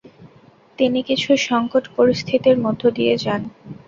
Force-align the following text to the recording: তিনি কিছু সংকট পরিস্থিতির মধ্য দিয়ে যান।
তিনি 0.79 0.99
কিছু 1.09 1.29
সংকট 1.47 1.83
পরিস্থিতির 1.97 2.57
মধ্য 2.65 2.81
দিয়ে 2.97 3.13
যান। 3.23 3.41